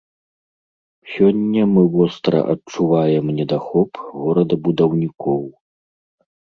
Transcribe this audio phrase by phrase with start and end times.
[1.15, 3.91] Сёння мы востра адчуваем недахоп
[4.25, 5.41] горадабудаўнікоў.